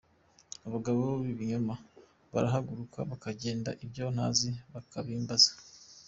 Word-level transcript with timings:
Abagabo 0.67 1.01
b’ibinyoma 1.25 1.75
barahaguruka, 2.33 2.97
Bakandega 3.09 3.71
ibyo 3.83 4.05
ntazi 4.15 4.49
bakabimbaza. 4.73 5.51